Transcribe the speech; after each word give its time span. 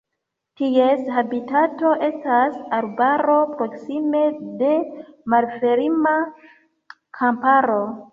Ties 0.59 1.01
habitato 1.17 1.91
estas 2.07 2.55
arbaro 2.77 3.35
proksime 3.51 4.21
de 4.63 4.71
malferma 5.35 6.15
kamparo. 7.21 7.77